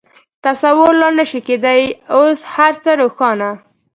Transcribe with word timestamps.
تصور 0.45 0.93
لا 1.01 1.09
نه 1.17 1.23
شوای 1.29 1.45
کېدای، 1.47 1.83
اوس 2.17 2.39
هر 2.53 2.73
څه 2.83 2.91
روښانه. 3.01 3.49